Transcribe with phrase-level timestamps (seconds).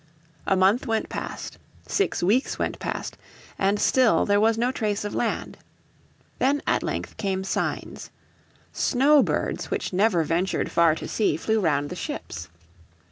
[0.47, 3.19] A month went past, six weeks went past,
[3.59, 5.59] and still there was no trace of land.
[6.39, 8.09] Then at length came signs.
[8.73, 12.49] Snow birds which never ventured far to sea flew round the ships.